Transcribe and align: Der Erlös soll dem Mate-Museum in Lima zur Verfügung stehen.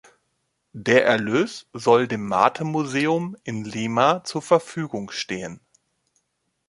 Der 0.73 1.05
Erlös 1.05 1.67
soll 1.73 2.07
dem 2.07 2.27
Mate-Museum 2.27 3.37
in 3.43 3.63
Lima 3.65 4.23
zur 4.23 4.41
Verfügung 4.41 5.11
stehen. 5.11 5.59